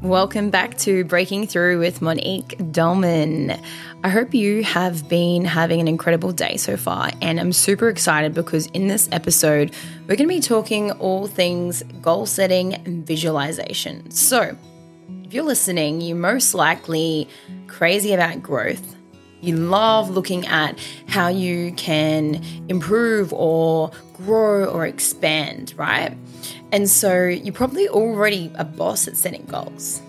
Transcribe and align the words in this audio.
Welcome 0.00 0.48
back 0.48 0.78
to 0.78 1.04
Breaking 1.04 1.46
Through 1.46 1.78
with 1.80 2.00
Monique 2.00 2.56
Dolman. 2.72 3.60
I 4.02 4.08
hope 4.08 4.32
you 4.32 4.64
have 4.64 5.06
been 5.06 5.44
having 5.44 5.80
an 5.80 5.88
incredible 5.88 6.32
day 6.32 6.56
so 6.56 6.78
far, 6.78 7.10
and 7.20 7.38
I'm 7.38 7.52
super 7.52 7.90
excited 7.90 8.32
because 8.32 8.66
in 8.68 8.88
this 8.88 9.10
episode, 9.12 9.74
we're 10.02 10.16
going 10.16 10.28
to 10.30 10.34
be 10.34 10.40
talking 10.40 10.90
all 10.92 11.26
things 11.26 11.82
goal 12.00 12.24
setting 12.24 12.72
and 12.72 13.06
visualization. 13.06 14.10
So, 14.10 14.56
you're 15.34 15.42
listening, 15.42 16.00
you're 16.00 16.16
most 16.16 16.54
likely 16.54 17.28
crazy 17.66 18.12
about 18.12 18.40
growth. 18.40 18.94
You 19.40 19.56
love 19.56 20.10
looking 20.10 20.46
at 20.46 20.78
how 21.08 21.26
you 21.26 21.72
can 21.72 22.40
improve 22.68 23.32
or 23.32 23.90
grow 24.12 24.64
or 24.66 24.86
expand, 24.86 25.74
right? 25.76 26.16
And 26.70 26.88
so 26.88 27.24
you're 27.24 27.52
probably 27.52 27.88
already 27.88 28.52
a 28.54 28.64
boss 28.64 29.08
at 29.08 29.16
setting 29.16 29.44
goals. 29.46 30.00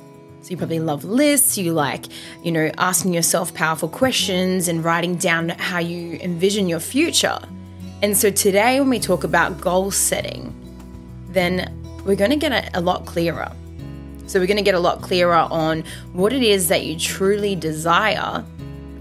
So 0.41 0.51
you 0.51 0.57
probably 0.57 0.79
love 0.79 1.03
lists, 1.03 1.57
you 1.57 1.73
like, 1.73 2.05
you 2.43 2.51
know, 2.51 2.69
asking 2.77 3.15
yourself 3.15 3.51
powerful 3.55 3.89
questions 3.89 4.67
and 4.67 4.83
writing 4.83 5.15
down 5.15 5.49
how 5.49 5.79
you 5.79 6.19
envision 6.21 6.69
your 6.69 6.79
future. 6.79 7.39
And 8.03 8.15
so 8.15 8.29
today, 8.29 8.79
when 8.79 8.91
we 8.91 8.99
talk 8.99 9.23
about 9.23 9.59
goal 9.59 9.89
setting, 9.89 10.53
then 11.29 11.75
we're 12.05 12.15
going 12.15 12.29
to 12.29 12.37
get 12.37 12.51
a, 12.51 12.77
a 12.77 12.81
lot 12.81 13.07
clearer. 13.07 13.51
So 14.27 14.39
we're 14.39 14.47
going 14.47 14.57
to 14.57 14.63
get 14.63 14.75
a 14.75 14.79
lot 14.79 15.01
clearer 15.01 15.35
on 15.35 15.83
what 16.13 16.33
it 16.33 16.43
is 16.43 16.67
that 16.69 16.85
you 16.85 16.97
truly 16.97 17.55
desire 17.55 18.43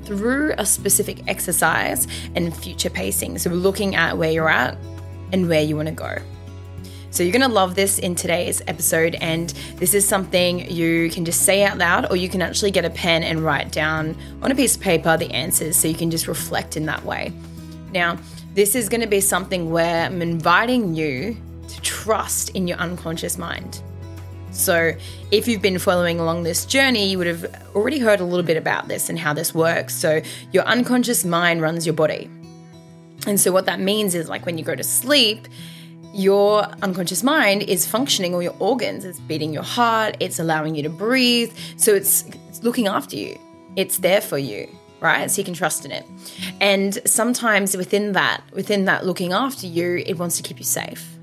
through 0.04 0.54
a 0.58 0.66
specific 0.66 1.26
exercise 1.26 2.06
and 2.34 2.54
future 2.54 2.90
pacing. 2.90 3.38
So 3.38 3.50
we're 3.50 3.56
looking 3.56 3.94
at 3.94 4.18
where 4.18 4.30
you're 4.30 4.48
at 4.48 4.76
and 5.32 5.48
where 5.48 5.62
you 5.62 5.76
want 5.76 5.88
to 5.88 5.94
go. 5.94 6.18
So 7.10 7.22
you're 7.22 7.32
going 7.32 7.42
to 7.42 7.48
love 7.48 7.76
this 7.76 7.98
in 8.00 8.16
today's 8.16 8.60
episode. 8.66 9.14
And 9.20 9.50
this 9.76 9.94
is 9.94 10.06
something 10.06 10.68
you 10.70 11.10
can 11.10 11.24
just 11.24 11.42
say 11.42 11.64
out 11.64 11.78
loud, 11.78 12.10
or 12.10 12.16
you 12.16 12.28
can 12.28 12.42
actually 12.42 12.72
get 12.72 12.84
a 12.84 12.90
pen 12.90 13.22
and 13.22 13.40
write 13.44 13.70
down 13.70 14.16
on 14.42 14.50
a 14.50 14.54
piece 14.54 14.74
of 14.74 14.82
paper 14.82 15.16
the 15.16 15.30
answers 15.30 15.76
so 15.76 15.86
you 15.86 15.94
can 15.94 16.10
just 16.10 16.26
reflect 16.26 16.76
in 16.76 16.86
that 16.86 17.04
way. 17.04 17.32
Now, 17.92 18.18
this 18.54 18.74
is 18.74 18.88
going 18.88 19.00
to 19.00 19.06
be 19.06 19.20
something 19.20 19.70
where 19.70 20.06
I'm 20.06 20.22
inviting 20.22 20.94
you 20.94 21.36
to 21.68 21.80
trust 21.82 22.50
in 22.50 22.66
your 22.66 22.78
unconscious 22.78 23.38
mind. 23.38 23.80
So, 24.54 24.92
if 25.32 25.48
you've 25.48 25.60
been 25.60 25.78
following 25.78 26.20
along 26.20 26.44
this 26.44 26.64
journey, 26.64 27.08
you 27.08 27.18
would 27.18 27.26
have 27.26 27.44
already 27.74 27.98
heard 27.98 28.20
a 28.20 28.24
little 28.24 28.44
bit 28.44 28.56
about 28.56 28.86
this 28.86 29.08
and 29.08 29.18
how 29.18 29.34
this 29.34 29.52
works. 29.52 29.94
So, 29.94 30.22
your 30.52 30.62
unconscious 30.64 31.24
mind 31.24 31.60
runs 31.60 31.84
your 31.84 31.94
body. 31.94 32.30
And 33.26 33.40
so, 33.40 33.50
what 33.50 33.66
that 33.66 33.80
means 33.80 34.14
is 34.14 34.28
like 34.28 34.46
when 34.46 34.56
you 34.56 34.64
go 34.64 34.76
to 34.76 34.84
sleep, 34.84 35.48
your 36.14 36.62
unconscious 36.82 37.24
mind 37.24 37.64
is 37.64 37.84
functioning 37.84 38.34
all 38.34 38.42
your 38.42 38.54
organs 38.60 39.04
it's 39.04 39.18
beating 39.18 39.52
your 39.52 39.64
heart 39.64 40.16
it's 40.20 40.38
allowing 40.38 40.76
you 40.76 40.82
to 40.84 40.88
breathe. 40.88 41.52
So 41.76 41.92
it's, 41.92 42.24
it's 42.48 42.62
looking 42.62 42.86
after 42.86 43.16
you. 43.16 43.36
It's 43.74 43.98
there 43.98 44.20
for 44.20 44.38
you 44.38 44.68
right? 45.00 45.30
So 45.30 45.40
you 45.40 45.44
can 45.44 45.52
trust 45.52 45.84
in 45.84 45.90
it. 45.90 46.06
And 46.62 46.98
sometimes 47.04 47.76
within 47.76 48.12
that 48.12 48.42
within 48.52 48.84
that 48.84 49.04
looking 49.04 49.32
after 49.32 49.66
you 49.66 50.04
it 50.06 50.14
wants 50.14 50.36
to 50.36 50.42
keep 50.44 50.58
you 50.58 50.64
safe 50.64 51.13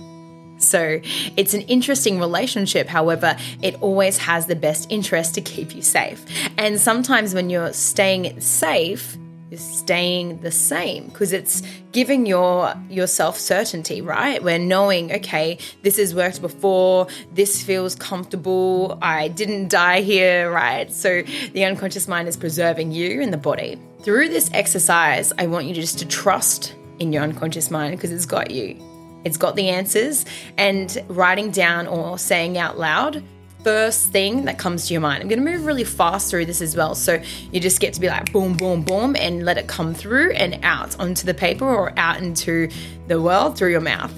so 0.64 1.02
it's 1.38 1.54
an 1.54 1.62
interesting 1.62 2.20
relationship. 2.20 2.88
However, 2.88 3.36
it 3.62 3.76
always 3.82 4.18
has 4.20 4.46
the 4.46 4.56
best 4.56 4.92
interest 4.92 5.36
to 5.36 5.42
keep 5.42 5.76
you 5.76 5.82
safe. 5.82 6.24
And 6.58 6.80
sometimes 6.80 7.34
when 7.34 7.50
you're 7.50 7.74
staying 7.74 8.40
safe, 8.40 9.18
is 9.52 9.62
staying 9.62 10.40
the 10.40 10.50
same 10.50 11.08
because 11.08 11.34
it's 11.34 11.62
giving 11.92 12.26
your 12.26 12.74
yourself 12.90 13.38
certainty 13.38 14.02
right 14.02 14.42
we're 14.42 14.58
knowing 14.58 15.12
okay 15.12 15.58
this 15.82 15.98
has 15.98 16.16
worked 16.16 16.42
before 16.42 17.06
this 17.34 17.62
feels 17.62 17.94
comfortable 17.94 18.98
i 19.02 19.28
didn't 19.28 19.68
die 19.68 20.00
here 20.00 20.50
right 20.50 20.92
so 20.92 21.22
the 21.52 21.66
unconscious 21.66 22.08
mind 22.08 22.30
is 22.30 22.38
preserving 22.38 22.94
you 22.94 23.20
in 23.20 23.30
the 23.30 23.38
body 23.38 23.78
through 24.04 24.30
this 24.30 24.50
exercise 24.54 25.34
i 25.38 25.46
want 25.46 25.66
you 25.66 25.74
just 25.74 26.00
to 26.00 26.06
trust 26.06 26.74
in 27.00 27.12
your 27.12 27.22
unconscious 27.22 27.70
mind 27.70 27.94
because 27.94 28.12
it's 28.12 28.26
got 28.26 28.52
you 28.52 28.82
it's 29.24 29.38
got 29.38 29.56
the 29.56 29.70
answers 29.70 30.26
and 30.58 31.04
writing 31.08 31.52
down 31.52 31.88
or 31.88 32.18
saying 32.18 32.58
out 32.58 32.78
loud 32.78 33.24
first 33.64 34.08
thing 34.08 34.46
that 34.46 34.58
comes 34.58 34.88
to 34.88 34.94
your 34.94 35.02
mind. 35.02 35.22
I'm 35.22 35.30
going 35.30 35.44
to 35.44 35.46
move 35.46 35.66
really 35.66 35.84
fast 35.84 36.32
through 36.32 36.46
this 36.46 36.62
as 36.62 36.76
well. 36.76 36.96
So 36.96 37.22
you 37.52 37.60
just 37.60 37.80
get 37.80 37.94
to 37.94 38.02
be 38.02 38.08
like 38.08 38.32
boom, 38.32 38.54
boom, 38.54 38.82
boom, 38.82 39.16
and 39.16 39.46
let 39.46 39.58
it 39.58 39.68
come 39.68 39.94
through 39.94 40.32
and 40.32 40.60
out 40.64 41.00
onto 41.00 41.26
the 41.26 41.34
paper 41.34 41.66
or 41.66 41.94
out 41.98 42.18
into 42.18 42.70
the 43.08 43.22
world 43.22 43.58
through 43.58 43.72
your 43.72 43.82
mouth. 43.82 44.14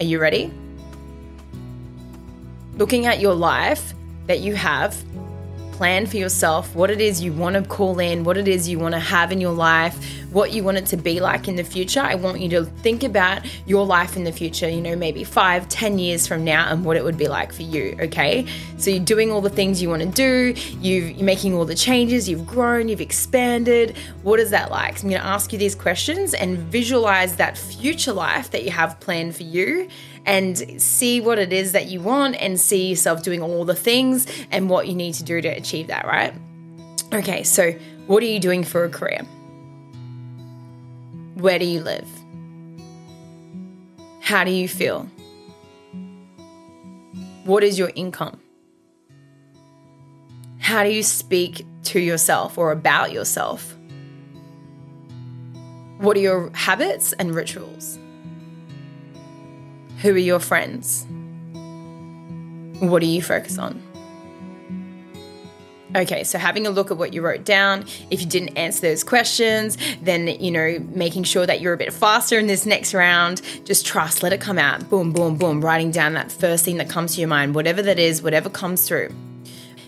Are 0.00 0.04
you 0.04 0.18
ready? 0.18 0.52
Looking 2.76 3.06
at 3.06 3.20
your 3.20 3.34
life 3.34 3.92
that 4.26 4.40
you 4.40 4.54
have 4.54 4.96
plan 5.80 6.04
for 6.04 6.18
yourself 6.18 6.74
what 6.74 6.90
it 6.90 7.00
is 7.00 7.22
you 7.22 7.32
want 7.32 7.54
to 7.56 7.62
call 7.62 7.98
in, 8.00 8.22
what 8.22 8.36
it 8.36 8.46
is 8.46 8.68
you 8.68 8.78
want 8.78 8.92
to 8.92 9.00
have 9.00 9.32
in 9.32 9.40
your 9.40 9.54
life, 9.54 9.96
what 10.30 10.52
you 10.52 10.62
want 10.62 10.76
it 10.76 10.84
to 10.84 10.94
be 10.94 11.20
like 11.20 11.48
in 11.48 11.56
the 11.56 11.64
future. 11.64 12.00
I 12.00 12.16
want 12.16 12.38
you 12.38 12.50
to 12.50 12.66
think 12.66 13.02
about 13.02 13.46
your 13.66 13.86
life 13.86 14.14
in 14.14 14.24
the 14.24 14.30
future, 14.30 14.68
you 14.68 14.82
know, 14.82 14.94
maybe 14.94 15.24
five, 15.24 15.66
ten 15.70 15.98
years 15.98 16.26
from 16.26 16.44
now 16.44 16.70
and 16.70 16.84
what 16.84 16.98
it 16.98 17.02
would 17.02 17.16
be 17.16 17.28
like 17.28 17.50
for 17.50 17.62
you, 17.62 17.96
okay? 17.98 18.44
So 18.76 18.90
you're 18.90 19.02
doing 19.02 19.32
all 19.32 19.40
the 19.40 19.48
things 19.48 19.80
you 19.80 19.88
want 19.88 20.02
to 20.02 20.08
do, 20.08 20.52
you 20.82 21.16
are 21.18 21.24
making 21.24 21.54
all 21.54 21.64
the 21.64 21.74
changes, 21.74 22.28
you've 22.28 22.46
grown, 22.46 22.90
you've 22.90 23.00
expanded. 23.00 23.96
What 24.22 24.38
is 24.38 24.50
that 24.50 24.70
like? 24.70 24.98
So 24.98 25.04
I'm 25.04 25.10
going 25.10 25.22
to 25.22 25.26
ask 25.26 25.50
you 25.50 25.58
these 25.58 25.74
questions 25.74 26.34
and 26.34 26.58
visualize 26.58 27.36
that 27.36 27.56
future 27.56 28.12
life 28.12 28.50
that 28.50 28.64
you 28.64 28.70
have 28.70 29.00
planned 29.00 29.34
for 29.34 29.44
you 29.44 29.88
and 30.26 30.80
see 30.80 31.20
what 31.20 31.38
it 31.38 31.52
is 31.52 31.72
that 31.72 31.86
you 31.86 32.00
want 32.00 32.36
and 32.36 32.60
see 32.60 32.88
yourself 32.88 33.22
doing 33.22 33.42
all 33.42 33.64
the 33.64 33.74
things 33.74 34.26
and 34.50 34.68
what 34.68 34.88
you 34.88 34.94
need 34.94 35.14
to 35.14 35.24
do 35.24 35.40
to 35.40 35.48
achieve 35.48 35.88
that, 35.88 36.06
right? 36.06 36.34
Okay, 37.12 37.42
so 37.42 37.72
what 38.06 38.22
are 38.22 38.26
you 38.26 38.38
doing 38.38 38.62
for 38.64 38.84
a 38.84 38.88
career? 38.88 39.22
Where 41.34 41.58
do 41.58 41.64
you 41.64 41.80
live? 41.80 42.08
How 44.20 44.44
do 44.44 44.50
you 44.50 44.68
feel? 44.68 45.08
What 47.44 47.64
is 47.64 47.78
your 47.78 47.90
income? 47.96 48.40
How 50.58 50.84
do 50.84 50.90
you 50.90 51.02
speak 51.02 51.66
to 51.84 51.98
yourself 51.98 52.58
or 52.58 52.70
about 52.70 53.10
yourself? 53.10 53.76
What 55.98 56.16
are 56.16 56.20
your 56.20 56.50
habits 56.50 57.12
and 57.14 57.34
rituals? 57.34 57.98
Who 60.02 60.14
are 60.14 60.18
your 60.18 60.40
friends? 60.40 61.06
What 62.80 63.00
do 63.00 63.06
you 63.06 63.20
focus 63.20 63.58
on? 63.58 63.82
Okay, 65.94 66.22
so 66.22 66.38
having 66.38 66.66
a 66.66 66.70
look 66.70 66.90
at 66.90 66.96
what 66.96 67.12
you 67.12 67.20
wrote 67.20 67.44
down. 67.44 67.84
If 68.10 68.20
you 68.20 68.26
didn't 68.26 68.56
answer 68.56 68.80
those 68.80 69.02
questions, 69.02 69.76
then, 70.00 70.28
you 70.28 70.52
know, 70.52 70.78
making 70.94 71.24
sure 71.24 71.44
that 71.44 71.60
you're 71.60 71.72
a 71.72 71.76
bit 71.76 71.92
faster 71.92 72.38
in 72.38 72.46
this 72.46 72.64
next 72.64 72.94
round. 72.94 73.42
Just 73.64 73.84
trust, 73.84 74.22
let 74.22 74.32
it 74.32 74.40
come 74.40 74.56
out. 74.56 74.88
Boom, 74.88 75.12
boom, 75.12 75.36
boom. 75.36 75.60
Writing 75.60 75.90
down 75.90 76.14
that 76.14 76.30
first 76.30 76.64
thing 76.64 76.76
that 76.76 76.88
comes 76.88 77.16
to 77.16 77.20
your 77.20 77.28
mind, 77.28 77.54
whatever 77.54 77.82
that 77.82 77.98
is, 77.98 78.22
whatever 78.22 78.48
comes 78.48 78.86
through. 78.86 79.12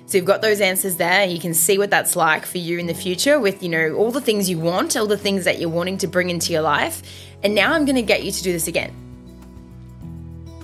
So 0.06 0.18
you've 0.18 0.26
got 0.26 0.42
those 0.42 0.60
answers 0.60 0.96
there. 0.96 1.24
You 1.24 1.38
can 1.38 1.54
see 1.54 1.78
what 1.78 1.88
that's 1.88 2.16
like 2.16 2.44
for 2.44 2.58
you 2.58 2.78
in 2.78 2.86
the 2.86 2.94
future 2.94 3.40
with, 3.40 3.62
you 3.62 3.68
know, 3.68 3.94
all 3.94 4.10
the 4.10 4.20
things 4.20 4.50
you 4.50 4.58
want, 4.58 4.96
all 4.96 5.06
the 5.06 5.16
things 5.16 5.44
that 5.44 5.58
you're 5.58 5.70
wanting 5.70 5.96
to 5.98 6.06
bring 6.06 6.28
into 6.28 6.52
your 6.52 6.62
life. 6.62 7.02
And 7.42 7.54
now 7.54 7.72
I'm 7.72 7.86
going 7.86 7.96
to 7.96 8.02
get 8.02 8.24
you 8.24 8.32
to 8.32 8.42
do 8.42 8.52
this 8.52 8.66
again. 8.66 8.92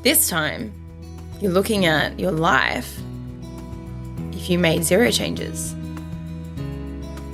This 0.09 0.27
time, 0.31 0.73
you're 1.39 1.53
looking 1.53 1.85
at 1.85 2.19
your 2.19 2.33
life 2.33 2.99
if 4.33 4.49
you 4.49 4.59
made 4.59 4.83
zero 4.83 5.11
changes. 5.11 5.77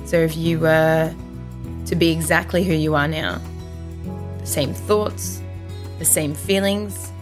So 0.03 0.17
if 0.17 0.35
you 0.35 0.59
were 0.59 1.15
to 1.85 1.95
be 1.95 2.11
exactly 2.11 2.65
who 2.65 2.73
you 2.73 2.93
are 2.93 3.07
now, 3.07 3.39
the 4.41 4.45
same 4.45 4.73
thoughts, 4.73 5.41
the 5.99 6.03
same 6.03 6.33
feelings, 6.33 7.13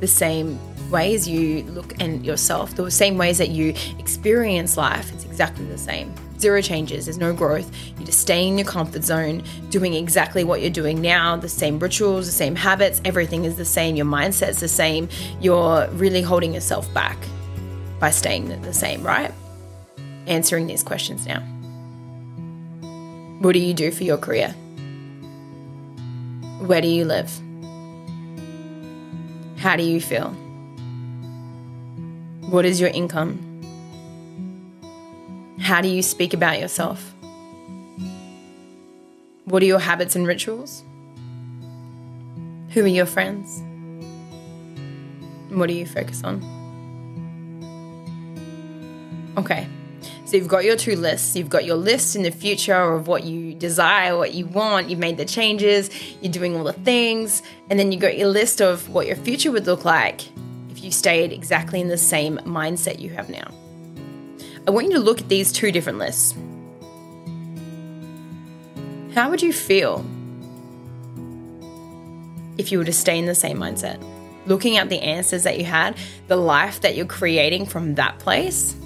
the 0.00 0.06
same 0.06 0.58
ways 0.90 1.26
you 1.26 1.62
look 1.62 1.98
at 1.98 2.22
yourself, 2.22 2.74
the 2.74 2.90
same 2.90 3.16
ways 3.16 3.38
that 3.38 3.48
you 3.48 3.72
experience 3.98 4.76
life, 4.76 5.10
it's 5.14 5.24
exactly 5.24 5.64
the 5.64 5.78
same. 5.78 6.14
Zero 6.38 6.62
changes, 6.62 7.06
there's 7.06 7.18
no 7.18 7.32
growth. 7.32 7.70
You 7.98 8.06
just 8.06 8.20
stay 8.20 8.46
in 8.46 8.58
your 8.58 8.66
comfort 8.66 9.02
zone, 9.02 9.42
doing 9.70 9.94
exactly 9.94 10.44
what 10.44 10.60
you're 10.60 10.70
doing 10.70 11.00
now, 11.00 11.36
the 11.36 11.48
same 11.48 11.78
rituals, 11.78 12.26
the 12.26 12.32
same 12.32 12.54
habits, 12.54 13.00
everything 13.04 13.44
is 13.44 13.56
the 13.56 13.64
same. 13.64 13.96
Your 13.96 14.06
mindset's 14.06 14.60
the 14.60 14.68
same. 14.68 15.08
You're 15.40 15.88
really 15.92 16.22
holding 16.22 16.54
yourself 16.54 16.92
back 16.94 17.18
by 17.98 18.10
staying 18.10 18.62
the 18.62 18.72
same, 18.72 19.02
right? 19.02 19.32
Answering 20.26 20.68
these 20.68 20.82
questions 20.84 21.26
now. 21.26 21.40
What 23.40 23.52
do 23.52 23.58
you 23.58 23.74
do 23.74 23.90
for 23.90 24.04
your 24.04 24.18
career? 24.18 24.50
Where 26.60 26.80
do 26.80 26.88
you 26.88 27.04
live? 27.04 27.30
How 29.58 29.74
do 29.76 29.82
you 29.82 30.00
feel? 30.00 30.30
What 32.50 32.64
is 32.64 32.80
your 32.80 32.90
income? 32.90 33.47
How 35.68 35.82
do 35.82 35.88
you 35.88 36.00
speak 36.00 36.32
about 36.32 36.58
yourself? 36.58 37.14
What 39.44 39.62
are 39.62 39.66
your 39.66 39.78
habits 39.78 40.16
and 40.16 40.26
rituals? 40.26 40.82
Who 42.70 42.84
are 42.84 42.86
your 42.86 43.04
friends? 43.04 43.62
What 45.50 45.66
do 45.66 45.74
you 45.74 45.84
focus 45.84 46.24
on? 46.24 46.42
Okay, 49.36 49.68
so 50.24 50.38
you've 50.38 50.48
got 50.48 50.64
your 50.64 50.74
two 50.74 50.96
lists. 50.96 51.36
You've 51.36 51.50
got 51.50 51.66
your 51.66 51.76
list 51.76 52.16
in 52.16 52.22
the 52.22 52.30
future 52.30 52.94
of 52.94 53.06
what 53.06 53.24
you 53.24 53.52
desire, 53.52 54.16
what 54.16 54.32
you 54.32 54.46
want. 54.46 54.88
You've 54.88 54.98
made 54.98 55.18
the 55.18 55.26
changes, 55.26 55.90
you're 56.22 56.32
doing 56.32 56.56
all 56.56 56.64
the 56.64 56.72
things. 56.72 57.42
And 57.68 57.78
then 57.78 57.92
you 57.92 57.98
got 57.98 58.16
your 58.16 58.28
list 58.28 58.62
of 58.62 58.88
what 58.88 59.06
your 59.06 59.16
future 59.16 59.52
would 59.52 59.66
look 59.66 59.84
like 59.84 60.28
if 60.70 60.82
you 60.82 60.90
stayed 60.90 61.30
exactly 61.30 61.78
in 61.78 61.88
the 61.88 61.98
same 61.98 62.38
mindset 62.38 63.00
you 63.00 63.10
have 63.10 63.28
now. 63.28 63.50
I 64.68 64.70
want 64.70 64.88
you 64.88 64.92
to 64.92 64.98
look 64.98 65.22
at 65.22 65.30
these 65.30 65.50
two 65.50 65.72
different 65.72 65.98
lists. 65.98 66.34
How 69.14 69.30
would 69.30 69.40
you 69.40 69.50
feel 69.50 70.04
if 72.58 72.70
you 72.70 72.76
were 72.76 72.84
to 72.84 72.92
stay 72.92 73.18
in 73.18 73.24
the 73.24 73.34
same 73.34 73.56
mindset? 73.56 73.98
Looking 74.44 74.76
at 74.76 74.90
the 74.90 75.00
answers 75.00 75.44
that 75.44 75.58
you 75.58 75.64
had, 75.64 75.96
the 76.26 76.36
life 76.36 76.82
that 76.82 76.96
you're 76.96 77.06
creating 77.06 77.64
from 77.64 77.94
that 77.94 78.18
place. 78.18 78.76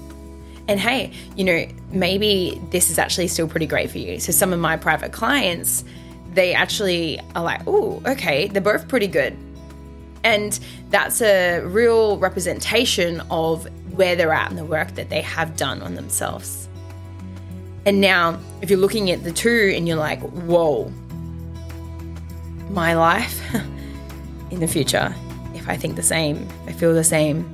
And 0.69 0.79
hey, 0.79 1.11
you 1.35 1.43
know, 1.43 1.67
maybe 1.91 2.63
this 2.71 2.89
is 2.89 2.97
actually 2.97 3.27
still 3.27 3.49
pretty 3.49 3.67
great 3.67 3.91
for 3.91 3.99
you. 3.99 4.21
So 4.21 4.31
some 4.31 4.53
of 4.53 4.61
my 4.61 4.77
private 4.77 5.11
clients, 5.11 5.83
they 6.33 6.55
actually 6.55 7.19
are 7.35 7.43
like, 7.43 7.63
oh, 7.67 8.01
okay, 8.07 8.47
they're 8.47 8.63
both 8.63 8.87
pretty 8.87 9.09
good. 9.09 9.37
And 10.23 10.57
that's 10.91 11.21
a 11.21 11.59
real 11.63 12.19
representation 12.19 13.21
of 13.33 13.67
where 13.93 14.17
they're 14.17 14.33
at 14.33 14.51
and 14.51 14.59
the 14.59 14.65
work 14.65 14.95
that 14.95 15.11
they 15.11 15.21
have 15.21 15.57
done 15.57 15.83
on 15.83 15.95
themselves. 15.95 16.69
And 17.85 18.01
now, 18.01 18.39
if 18.61 18.71
you're 18.71 18.79
looking 18.79 19.11
at 19.11 19.25
the 19.25 19.33
two 19.33 19.73
and 19.75 19.89
you're 19.89 19.97
like, 19.97 20.21
whoa, 20.21 20.93
my 22.71 22.95
life 22.95 23.43
in 24.51 24.61
the 24.61 24.69
future, 24.69 25.15
if 25.55 25.69
I 25.69 25.77
think 25.77 25.97
the 25.97 26.03
same, 26.03 26.49
I 26.67 26.73
feel 26.73 26.95
the 26.95 27.05
same, 27.05 27.49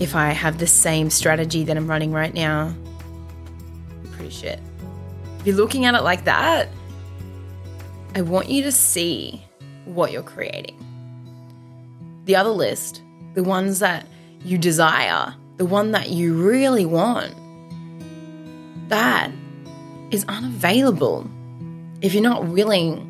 if 0.00 0.14
I 0.14 0.30
have 0.30 0.58
the 0.58 0.66
same 0.66 1.10
strategy 1.10 1.64
that 1.64 1.76
I'm 1.76 1.86
running 1.86 2.12
right 2.12 2.32
now, 2.32 2.74
pretty 4.12 4.30
shit. 4.30 4.58
If 5.40 5.46
you're 5.46 5.56
looking 5.56 5.84
at 5.84 5.94
it 5.94 6.02
like 6.02 6.24
that, 6.24 6.68
I 8.14 8.22
want 8.22 8.48
you 8.48 8.62
to 8.62 8.72
see 8.72 9.42
what 9.84 10.12
you're 10.12 10.22
creating. 10.22 10.78
The 12.24 12.36
other 12.36 12.50
list, 12.50 13.02
the 13.34 13.42
ones 13.42 13.80
that 13.80 14.06
you 14.44 14.58
desire, 14.58 15.34
the 15.56 15.64
one 15.64 15.92
that 15.92 16.10
you 16.10 16.34
really 16.34 16.86
want, 16.86 17.34
that 18.88 19.30
is 20.10 20.24
unavailable 20.28 21.28
if 22.00 22.14
you're 22.14 22.22
not 22.22 22.46
willing 22.46 23.08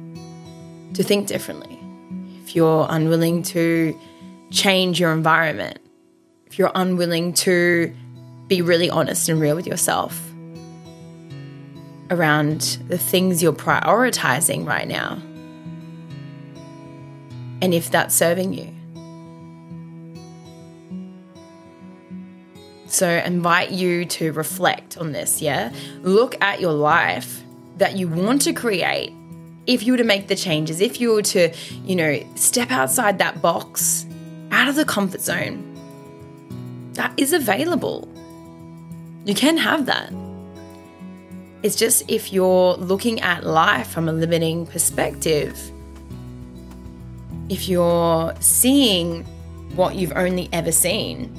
to 0.94 1.02
think 1.02 1.26
differently, 1.26 1.78
if 2.42 2.54
you're 2.54 2.86
unwilling 2.88 3.42
to 3.42 3.98
change 4.50 5.00
your 5.00 5.12
environment, 5.12 5.78
if 6.46 6.58
you're 6.58 6.72
unwilling 6.74 7.32
to 7.32 7.94
be 8.48 8.60
really 8.60 8.90
honest 8.90 9.28
and 9.28 9.40
real 9.40 9.56
with 9.56 9.66
yourself 9.66 10.20
around 12.10 12.78
the 12.88 12.98
things 12.98 13.42
you're 13.42 13.52
prioritizing 13.52 14.66
right 14.66 14.86
now, 14.86 15.14
and 17.62 17.72
if 17.72 17.90
that's 17.90 18.14
serving 18.14 18.52
you. 18.52 18.74
So, 22.92 23.08
invite 23.08 23.70
you 23.70 24.04
to 24.04 24.32
reflect 24.32 24.98
on 24.98 25.12
this, 25.12 25.40
yeah? 25.40 25.72
Look 26.02 26.38
at 26.42 26.60
your 26.60 26.74
life 26.74 27.42
that 27.78 27.96
you 27.96 28.06
want 28.06 28.42
to 28.42 28.52
create. 28.52 29.14
If 29.66 29.82
you 29.82 29.94
were 29.94 29.96
to 29.96 30.04
make 30.04 30.28
the 30.28 30.36
changes, 30.36 30.82
if 30.82 31.00
you 31.00 31.14
were 31.14 31.22
to, 31.22 31.54
you 31.86 31.96
know, 31.96 32.22
step 32.34 32.70
outside 32.70 33.16
that 33.16 33.40
box, 33.40 34.04
out 34.50 34.68
of 34.68 34.74
the 34.74 34.84
comfort 34.84 35.22
zone, 35.22 35.64
that 36.92 37.14
is 37.16 37.32
available. 37.32 38.06
You 39.24 39.34
can 39.34 39.56
have 39.56 39.86
that. 39.86 40.12
It's 41.62 41.76
just 41.76 42.10
if 42.10 42.30
you're 42.30 42.74
looking 42.74 43.22
at 43.22 43.42
life 43.42 43.88
from 43.88 44.06
a 44.06 44.12
limiting 44.12 44.66
perspective, 44.66 45.58
if 47.48 47.70
you're 47.70 48.34
seeing 48.40 49.24
what 49.76 49.94
you've 49.94 50.12
only 50.14 50.50
ever 50.52 50.72
seen, 50.72 51.34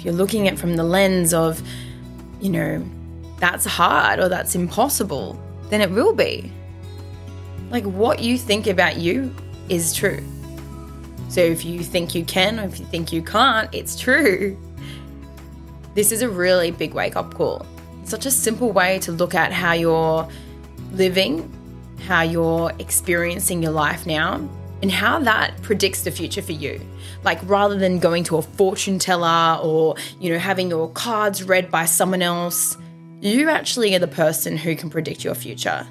if 0.00 0.06
you're 0.06 0.14
looking 0.14 0.48
at 0.48 0.58
from 0.58 0.76
the 0.76 0.82
lens 0.82 1.34
of, 1.34 1.62
you 2.40 2.48
know, 2.48 2.82
that's 3.36 3.66
hard 3.66 4.18
or 4.18 4.30
that's 4.30 4.54
impossible, 4.54 5.38
then 5.68 5.82
it 5.82 5.90
will 5.90 6.14
be. 6.14 6.50
Like 7.68 7.84
what 7.84 8.20
you 8.20 8.38
think 8.38 8.66
about 8.66 8.96
you 8.96 9.34
is 9.68 9.92
true. 9.92 10.24
So 11.28 11.42
if 11.42 11.66
you 11.66 11.84
think 11.84 12.14
you 12.14 12.24
can 12.24 12.58
or 12.58 12.64
if 12.64 12.80
you 12.80 12.86
think 12.86 13.12
you 13.12 13.20
can't, 13.20 13.68
it's 13.74 13.94
true. 13.94 14.58
This 15.94 16.12
is 16.12 16.22
a 16.22 16.30
really 16.30 16.70
big 16.70 16.94
wake 16.94 17.14
up 17.14 17.34
call. 17.34 17.66
such 18.04 18.24
a 18.24 18.30
simple 18.30 18.72
way 18.72 19.00
to 19.00 19.12
look 19.12 19.34
at 19.34 19.52
how 19.52 19.74
you're 19.74 20.26
living, 20.92 21.52
how 22.06 22.22
you're 22.22 22.72
experiencing 22.78 23.62
your 23.62 23.72
life 23.72 24.06
now, 24.06 24.48
and 24.82 24.90
how 24.90 25.18
that 25.20 25.60
predicts 25.62 26.02
the 26.02 26.10
future 26.10 26.42
for 26.42 26.52
you. 26.52 26.80
Like 27.22 27.38
rather 27.44 27.76
than 27.76 27.98
going 27.98 28.24
to 28.24 28.36
a 28.36 28.42
fortune 28.42 28.98
teller 28.98 29.58
or, 29.62 29.96
you 30.18 30.32
know, 30.32 30.38
having 30.38 30.70
your 30.70 30.90
cards 30.90 31.42
read 31.42 31.70
by 31.70 31.84
someone 31.84 32.22
else, 32.22 32.76
you 33.20 33.50
actually 33.50 33.94
are 33.94 33.98
the 33.98 34.08
person 34.08 34.56
who 34.56 34.74
can 34.74 34.88
predict 34.88 35.22
your 35.22 35.34
future 35.34 35.86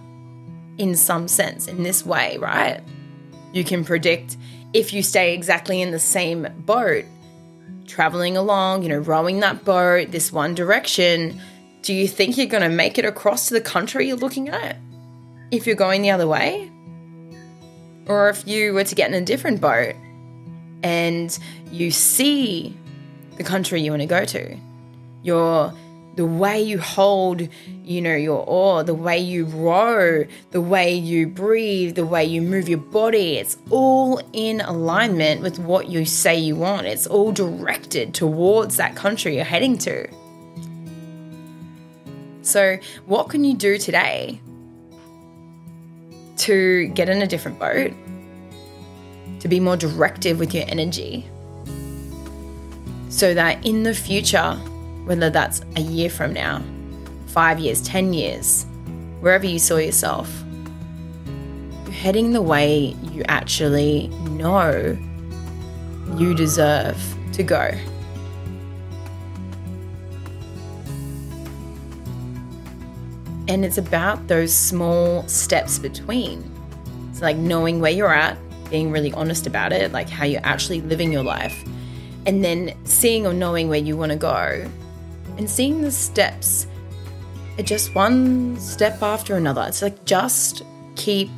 in 0.77 0.95
some 0.95 1.27
sense 1.27 1.67
in 1.67 1.83
this 1.83 2.05
way, 2.05 2.37
right? 2.37 2.81
You 3.53 3.63
can 3.63 3.85
predict 3.85 4.37
if 4.73 4.93
you 4.93 5.03
stay 5.03 5.33
exactly 5.33 5.81
in 5.81 5.91
the 5.91 5.99
same 5.99 6.47
boat, 6.59 7.05
traveling 7.85 8.37
along, 8.37 8.83
you 8.83 8.89
know, 8.89 8.99
rowing 8.99 9.39
that 9.41 9.65
boat 9.65 10.11
this 10.11 10.31
one 10.31 10.55
direction, 10.55 11.39
do 11.81 11.93
you 11.93 12.07
think 12.07 12.37
you're 12.37 12.47
going 12.47 12.63
to 12.63 12.69
make 12.69 12.97
it 12.97 13.05
across 13.05 13.47
to 13.47 13.53
the 13.53 13.61
country 13.61 14.07
you're 14.07 14.17
looking 14.17 14.49
at 14.49 14.77
if 15.51 15.65
you're 15.65 15.75
going 15.75 16.01
the 16.01 16.11
other 16.11 16.27
way? 16.27 16.69
Or 18.09 18.27
if 18.27 18.47
you 18.47 18.73
were 18.73 18.83
to 18.83 18.95
get 18.95 19.07
in 19.09 19.13
a 19.13 19.25
different 19.25 19.61
boat 19.61 19.93
and 20.81 21.37
you 21.71 21.91
see 21.91 22.75
the 23.37 23.43
country 23.43 23.81
you 23.81 23.91
want 23.91 24.01
to 24.01 24.07
go 24.07 24.25
to, 24.25 24.57
your 25.21 25.73
the 26.15 26.25
way 26.25 26.61
you 26.61 26.79
hold, 26.79 27.47
you 27.85 28.01
know, 28.01 28.15
your 28.15 28.43
oar, 28.45 28.83
the 28.83 28.95
way 28.95 29.17
you 29.19 29.45
row, 29.45 30.25
the 30.51 30.59
way 30.59 30.93
you 30.93 31.27
breathe, 31.27 31.95
the 31.95 32.05
way 32.05 32.25
you 32.25 32.41
move 32.41 32.67
your 32.67 32.79
body, 32.79 33.37
it's 33.37 33.57
all 33.69 34.19
in 34.33 34.59
alignment 34.59 35.41
with 35.41 35.59
what 35.59 35.87
you 35.87 36.03
say 36.03 36.37
you 36.37 36.55
want. 36.55 36.87
It's 36.87 37.07
all 37.07 37.31
directed 37.31 38.13
towards 38.13 38.75
that 38.77 38.95
country 38.95 39.35
you're 39.35 39.45
heading 39.45 39.77
to. 39.77 40.09
So, 42.41 42.79
what 43.05 43.29
can 43.29 43.43
you 43.43 43.53
do 43.53 43.77
today 43.77 44.41
to 46.39 46.87
get 46.87 47.09
in 47.09 47.21
a 47.21 47.27
different 47.27 47.59
boat, 47.59 47.93
to 49.39 49.47
be 49.47 49.59
more 49.59 49.77
directive 49.77 50.39
with 50.39 50.53
your 50.53 50.65
energy, 50.67 51.25
so 53.09 53.33
that 53.33 53.65
in 53.65 53.83
the 53.83 53.93
future, 53.93 54.53
whether 55.05 55.29
that's 55.29 55.61
a 55.75 55.81
year 55.81 56.09
from 56.09 56.33
now, 56.33 56.63
five 57.27 57.59
years, 57.59 57.81
10 57.81 58.13
years, 58.13 58.65
wherever 59.19 59.45
you 59.45 59.59
saw 59.59 59.77
yourself, 59.77 60.43
you're 61.83 61.93
heading 61.93 62.31
the 62.31 62.41
way 62.41 62.95
you 63.11 63.23
actually 63.27 64.07
know 64.31 64.97
you 66.17 66.33
deserve 66.33 66.97
to 67.33 67.43
go. 67.43 67.71
And 73.49 73.65
it's 73.65 73.77
about 73.77 74.27
those 74.27 74.53
small 74.53 75.27
steps 75.27 75.79
between. 75.79 76.49
It's 77.09 77.21
like 77.21 77.35
knowing 77.35 77.81
where 77.81 77.91
you're 77.91 78.13
at, 78.13 78.37
being 78.69 78.91
really 78.91 79.11
honest 79.11 79.47
about 79.47 79.73
it, 79.73 79.91
like 79.91 80.07
how 80.07 80.23
you're 80.23 80.45
actually 80.45 80.81
living 80.81 81.11
your 81.11 81.23
life, 81.23 81.65
and 82.25 82.45
then 82.45 82.73
seeing 82.85 83.25
or 83.25 83.33
knowing 83.33 83.67
where 83.67 83.79
you 83.79 83.97
want 83.97 84.11
to 84.11 84.17
go, 84.17 84.69
and 85.37 85.49
seeing 85.49 85.81
the 85.81 85.91
steps, 85.91 86.67
just 87.63 87.95
one 87.95 88.57
step 88.59 89.01
after 89.01 89.35
another. 89.35 89.65
It's 89.67 89.81
like 89.81 90.05
just 90.05 90.61
keep 90.95 91.29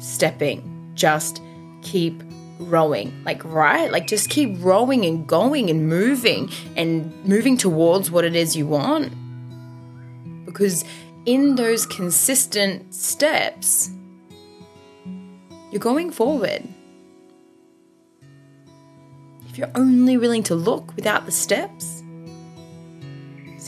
stepping, 0.00 0.90
just 0.94 1.42
keep 1.82 2.22
rowing, 2.58 3.12
like, 3.24 3.44
right? 3.44 3.92
Like, 3.92 4.06
just 4.06 4.30
keep 4.30 4.56
rowing 4.58 5.04
and 5.04 5.26
going 5.26 5.70
and 5.70 5.88
moving 5.88 6.50
and 6.76 7.12
moving 7.24 7.56
towards 7.56 8.10
what 8.10 8.24
it 8.24 8.34
is 8.34 8.56
you 8.56 8.66
want. 8.66 9.12
Because 10.46 10.84
in 11.28 11.56
those 11.56 11.84
consistent 11.84 12.94
steps, 12.94 13.90
you're 15.70 15.78
going 15.78 16.10
forward. 16.10 16.66
If 19.48 19.58
you're 19.58 19.70
only 19.74 20.16
willing 20.16 20.42
to 20.44 20.54
look 20.54 20.96
without 20.96 21.26
the 21.26 21.32
steps, 21.32 22.02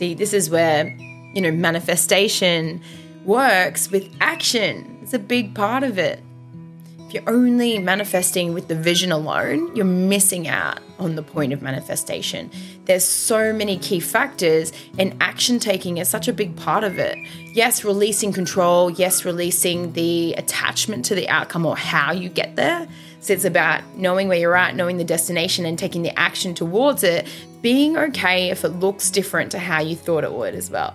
See, 0.00 0.14
this 0.14 0.32
is 0.32 0.48
where, 0.48 0.86
you 1.34 1.42
know, 1.42 1.50
manifestation 1.50 2.80
works 3.26 3.90
with 3.90 4.08
action. 4.22 4.98
It's 5.02 5.12
a 5.12 5.18
big 5.18 5.54
part 5.54 5.82
of 5.82 5.98
it. 5.98 6.22
If 7.10 7.14
you're 7.14 7.34
only 7.34 7.76
manifesting 7.80 8.54
with 8.54 8.68
the 8.68 8.76
vision 8.76 9.10
alone, 9.10 9.74
you're 9.74 9.84
missing 9.84 10.46
out 10.46 10.78
on 11.00 11.16
the 11.16 11.24
point 11.24 11.52
of 11.52 11.60
manifestation. 11.60 12.52
There's 12.84 13.04
so 13.04 13.52
many 13.52 13.78
key 13.78 13.98
factors, 13.98 14.72
and 14.96 15.16
action 15.20 15.58
taking 15.58 15.98
is 15.98 16.08
such 16.08 16.28
a 16.28 16.32
big 16.32 16.54
part 16.54 16.84
of 16.84 17.00
it. 17.00 17.18
Yes, 17.52 17.82
releasing 17.82 18.32
control, 18.32 18.92
yes, 18.92 19.24
releasing 19.24 19.92
the 19.94 20.34
attachment 20.34 21.04
to 21.06 21.16
the 21.16 21.28
outcome 21.28 21.66
or 21.66 21.76
how 21.76 22.12
you 22.12 22.28
get 22.28 22.54
there. 22.54 22.86
So 23.18 23.32
it's 23.32 23.44
about 23.44 23.82
knowing 23.96 24.28
where 24.28 24.38
you're 24.38 24.54
at, 24.54 24.76
knowing 24.76 24.96
the 24.96 25.02
destination, 25.02 25.66
and 25.66 25.76
taking 25.76 26.02
the 26.02 26.16
action 26.16 26.54
towards 26.54 27.02
it, 27.02 27.26
being 27.60 27.96
okay 27.96 28.50
if 28.50 28.62
it 28.62 28.68
looks 28.68 29.10
different 29.10 29.50
to 29.50 29.58
how 29.58 29.80
you 29.80 29.96
thought 29.96 30.22
it 30.22 30.32
would 30.32 30.54
as 30.54 30.70
well. 30.70 30.94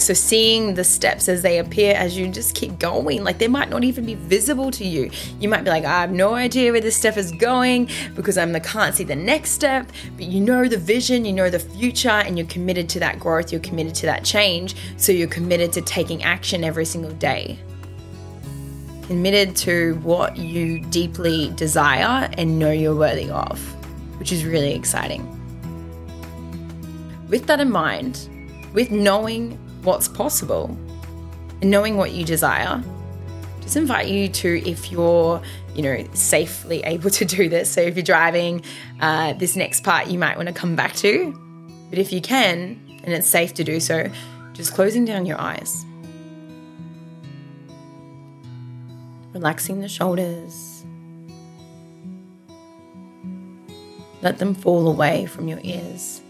So, 0.00 0.14
seeing 0.14 0.72
the 0.72 0.82
steps 0.82 1.28
as 1.28 1.42
they 1.42 1.58
appear 1.58 1.94
as 1.94 2.16
you 2.16 2.26
just 2.28 2.54
keep 2.54 2.78
going, 2.78 3.22
like 3.22 3.36
they 3.36 3.48
might 3.48 3.68
not 3.68 3.84
even 3.84 4.06
be 4.06 4.14
visible 4.14 4.70
to 4.70 4.84
you. 4.84 5.10
You 5.38 5.50
might 5.50 5.62
be 5.62 5.68
like, 5.68 5.84
I 5.84 6.00
have 6.00 6.10
no 6.10 6.32
idea 6.32 6.72
where 6.72 6.80
this 6.80 6.96
step 6.96 7.18
is 7.18 7.30
going 7.32 7.90
because 8.14 8.38
I'm 8.38 8.52
the 8.52 8.60
can't 8.60 8.94
see 8.94 9.04
the 9.04 9.14
next 9.14 9.50
step, 9.50 9.92
but 10.16 10.24
you 10.24 10.40
know 10.40 10.66
the 10.66 10.78
vision, 10.78 11.26
you 11.26 11.34
know 11.34 11.50
the 11.50 11.58
future, 11.58 12.08
and 12.08 12.38
you're 12.38 12.46
committed 12.46 12.88
to 12.90 13.00
that 13.00 13.20
growth, 13.20 13.52
you're 13.52 13.60
committed 13.60 13.94
to 13.96 14.06
that 14.06 14.24
change. 14.24 14.74
So, 14.96 15.12
you're 15.12 15.28
committed 15.28 15.70
to 15.74 15.82
taking 15.82 16.22
action 16.22 16.64
every 16.64 16.86
single 16.86 17.12
day. 17.12 17.58
Committed 19.02 19.54
to 19.56 19.96
what 19.96 20.38
you 20.38 20.80
deeply 20.80 21.50
desire 21.56 22.30
and 22.38 22.58
know 22.58 22.70
you're 22.70 22.96
worthy 22.96 23.28
of, 23.28 23.60
which 24.18 24.32
is 24.32 24.46
really 24.46 24.72
exciting. 24.72 25.26
With 27.28 27.46
that 27.48 27.60
in 27.60 27.70
mind, 27.70 28.30
with 28.72 28.90
knowing 28.90 29.58
what's 29.82 30.08
possible 30.08 30.76
and 31.60 31.70
knowing 31.70 31.96
what 31.96 32.12
you 32.12 32.24
desire. 32.24 32.82
Just 33.60 33.76
invite 33.76 34.08
you 34.08 34.28
to, 34.28 34.68
if 34.68 34.90
you're, 34.90 35.40
you 35.74 35.82
know, 35.82 36.04
safely 36.14 36.80
able 36.84 37.10
to 37.10 37.24
do 37.24 37.48
this. 37.48 37.70
So 37.70 37.80
if 37.80 37.96
you're 37.96 38.02
driving, 38.02 38.64
uh, 39.00 39.34
this 39.34 39.56
next 39.56 39.84
part 39.84 40.08
you 40.08 40.18
might 40.18 40.36
want 40.36 40.48
to 40.48 40.54
come 40.54 40.76
back 40.76 40.94
to. 40.96 41.32
But 41.90 41.98
if 41.98 42.12
you 42.12 42.20
can, 42.20 42.80
and 43.02 43.12
it's 43.12 43.26
safe 43.26 43.54
to 43.54 43.64
do 43.64 43.80
so, 43.80 44.10
just 44.52 44.74
closing 44.74 45.04
down 45.04 45.26
your 45.26 45.40
eyes. 45.40 45.84
Relaxing 49.32 49.80
the 49.80 49.88
shoulders. 49.88 50.84
Let 54.22 54.38
them 54.38 54.54
fall 54.54 54.88
away 54.88 55.26
from 55.26 55.48
your 55.48 55.60
ears. 55.62 56.20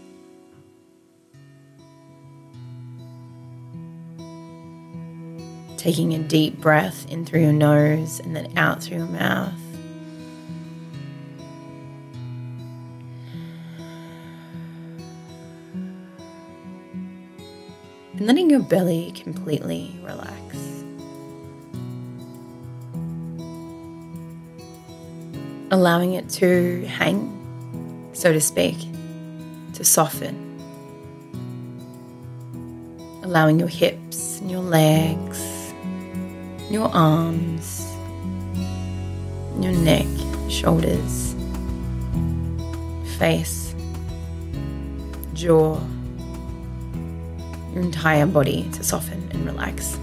Taking 5.81 6.13
a 6.13 6.19
deep 6.19 6.61
breath 6.61 7.09
in 7.09 7.25
through 7.25 7.41
your 7.41 7.51
nose 7.51 8.19
and 8.19 8.35
then 8.35 8.55
out 8.55 8.83
through 8.83 8.97
your 8.97 9.07
mouth. 9.07 9.51
And 18.13 18.27
letting 18.27 18.51
your 18.51 18.59
belly 18.59 19.11
completely 19.15 19.99
relax. 20.03 20.55
Allowing 25.71 26.13
it 26.13 26.29
to 26.29 26.85
hang, 26.85 28.11
so 28.13 28.31
to 28.31 28.39
speak, 28.39 28.77
to 29.73 29.83
soften. 29.83 30.37
Allowing 33.23 33.57
your 33.57 33.67
hips 33.67 34.39
and 34.41 34.51
your 34.51 34.61
legs 34.61 35.30
your 36.71 36.89
arms, 36.93 37.85
your 39.59 39.73
neck, 39.73 40.07
shoulders, 40.49 41.35
face, 43.17 43.75
jaw, 45.33 45.77
your 47.73 47.81
entire 47.81 48.25
body 48.25 48.69
to 48.71 48.83
soften 48.83 49.27
and 49.33 49.45
relax. 49.45 49.97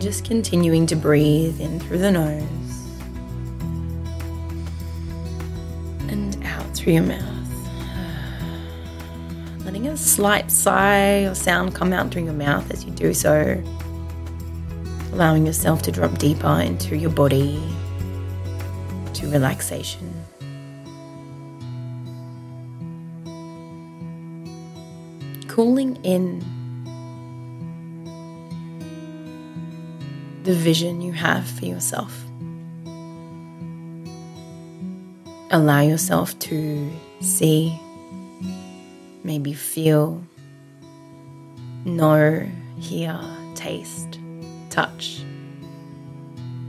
Just 0.00 0.24
continuing 0.24 0.86
to 0.86 0.96
breathe 0.96 1.60
in 1.60 1.78
through 1.80 1.98
the 1.98 2.10
nose 2.10 2.42
and 6.08 6.36
out 6.44 6.66
through 6.74 6.94
your 6.94 7.02
mouth 7.02 7.37
slight 9.98 10.50
sigh 10.50 11.24
or 11.24 11.34
sound 11.34 11.74
come 11.74 11.92
out 11.92 12.10
through 12.10 12.24
your 12.24 12.32
mouth 12.32 12.70
as 12.70 12.84
you 12.84 12.90
do 12.92 13.12
so, 13.12 13.62
allowing 15.12 15.44
yourself 15.44 15.82
to 15.82 15.92
drop 15.92 16.16
deeper 16.18 16.60
into 16.60 16.96
your 16.96 17.10
body, 17.10 17.60
to 19.14 19.28
relaxation. 19.28 20.14
Cooling 25.48 25.96
in 26.04 26.44
the 30.44 30.54
vision 30.54 31.02
you 31.02 31.12
have 31.12 31.46
for 31.46 31.64
yourself. 31.64 32.24
Allow 35.50 35.80
yourself 35.80 36.38
to 36.40 36.90
see 37.20 37.78
maybe 39.28 39.52
feel, 39.52 40.24
know, 41.84 42.50
hear, 42.80 43.20
taste, 43.54 44.18
touch 44.70 45.20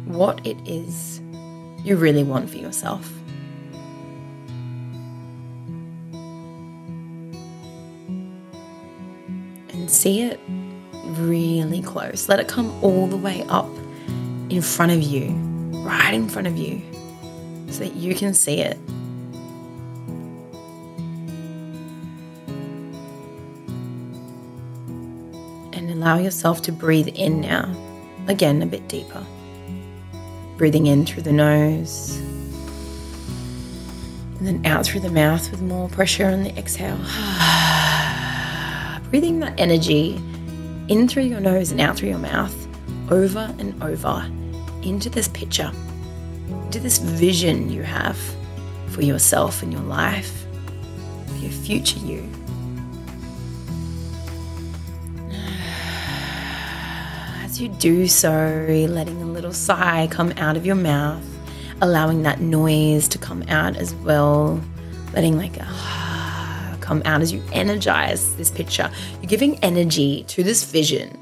what 0.03 0.45
it 0.45 0.57
is 0.67 1.21
you 1.85 1.95
really 1.95 2.21
want 2.21 2.49
for 2.49 2.57
yourself. 2.57 3.09
And 9.69 9.89
see 9.89 10.23
it 10.23 10.37
really 11.11 11.81
close. 11.81 12.27
Let 12.27 12.41
it 12.41 12.49
come 12.49 12.77
all 12.83 13.07
the 13.07 13.15
way 13.15 13.45
up 13.47 13.69
in 14.49 14.61
front 14.61 14.91
of 14.91 15.01
you, 15.01 15.29
right 15.85 16.13
in 16.13 16.27
front 16.27 16.47
of 16.47 16.57
you, 16.57 16.81
so 17.69 17.85
that 17.85 17.95
you 17.95 18.15
can 18.15 18.33
see 18.33 18.59
it 18.59 18.77
allow 26.00 26.18
yourself 26.18 26.62
to 26.62 26.72
breathe 26.72 27.10
in 27.10 27.41
now. 27.41 27.70
Again, 28.29 28.62
a 28.62 28.65
bit 28.65 28.88
deeper. 28.88 29.22
Breathing 30.56 30.88
in 30.88 31.06
through 31.06 31.24
the 31.24 31.34
nose. 31.34 32.15
And 34.38 34.48
then 34.48 34.65
out 34.65 34.86
through 34.86 35.01
the 35.01 35.10
mouth 35.10 35.51
with 35.51 35.62
more 35.62 35.89
pressure 35.89 36.27
on 36.27 36.44
the 36.44 36.58
exhale. 36.58 36.96
Breathing 39.10 39.41
that 39.41 39.60
energy 39.60 40.22
in 40.88 41.10
through 41.10 41.24
your 41.24 41.41
nose 41.41 41.72
and 41.72 41.82
out 41.82 41.98
through 41.98 42.10
your 42.10 42.18
mouth 42.18 42.56
over 43.12 43.53
and 43.60 43.84
over 43.84 44.25
into 44.84 45.10
this 45.10 45.27
picture, 45.27 45.70
into 46.48 46.79
this 46.79 47.00
vision 47.00 47.70
you 47.70 47.84
have 47.84 48.18
for 48.88 49.01
yourself 49.01 49.63
and 49.63 49.74
your 49.74 49.82
life, 49.82 50.46
for 51.27 51.36
your 51.39 51.51
future 51.51 52.00
you. 52.00 52.25
You 57.59 57.69
do 57.69 58.07
so, 58.07 58.29
letting 58.89 59.21
a 59.21 59.25
little 59.25 59.51
sigh 59.51 60.07
come 60.11 60.31
out 60.37 60.55
of 60.55 60.65
your 60.65 60.75
mouth, 60.75 61.23
allowing 61.81 62.23
that 62.23 62.39
noise 62.39 63.07
to 63.09 63.17
come 63.17 63.43
out 63.49 63.75
as 63.75 63.93
well, 63.95 64.61
letting 65.13 65.37
like 65.37 65.57
a 65.57 66.77
come 66.81 67.01
out 67.05 67.21
as 67.21 67.33
you 67.33 67.43
energize 67.51 68.35
this 68.35 68.49
picture. 68.49 68.89
You're 69.21 69.29
giving 69.29 69.57
energy 69.59 70.23
to 70.29 70.43
this 70.43 70.63
vision. 70.63 71.17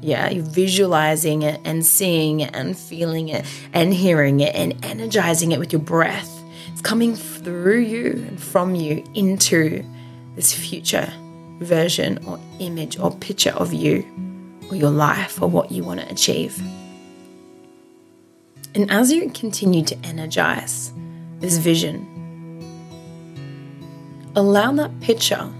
Yeah, 0.00 0.30
you're 0.30 0.44
visualizing 0.44 1.42
it 1.42 1.60
and 1.64 1.84
seeing 1.84 2.40
it 2.40 2.54
and 2.54 2.78
feeling 2.78 3.28
it 3.28 3.44
and 3.72 3.92
hearing 3.92 4.40
it 4.40 4.54
and 4.54 4.82
energizing 4.84 5.52
it 5.52 5.58
with 5.58 5.72
your 5.72 5.82
breath. 5.82 6.30
It's 6.72 6.80
coming 6.80 7.14
through 7.14 7.80
you 7.80 8.24
and 8.28 8.40
from 8.40 8.74
you 8.74 9.04
into 9.14 9.84
this 10.36 10.52
future 10.52 11.12
version 11.58 12.24
or 12.24 12.38
image 12.60 12.98
or 12.98 13.10
picture 13.16 13.50
of 13.50 13.72
you 13.72 14.06
or 14.70 14.76
your 14.76 14.90
life 14.90 15.40
or 15.40 15.48
what 15.48 15.70
you 15.70 15.84
want 15.84 16.00
to 16.00 16.10
achieve. 16.10 16.60
And 18.74 18.90
as 18.90 19.12
you 19.12 19.30
continue 19.30 19.84
to 19.84 19.96
energize 20.04 20.92
this 21.40 21.58
vision, 21.58 22.06
allow 24.36 24.72
that 24.72 25.00
picture 25.00 25.50